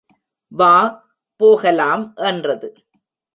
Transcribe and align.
வா, 0.51 0.71
போகலாம் 1.41 2.13
என்றது. 2.15 2.69